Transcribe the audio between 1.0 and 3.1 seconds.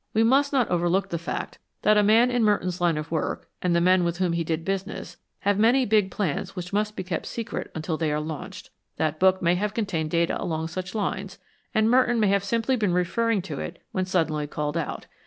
the fact that a man in Merton's line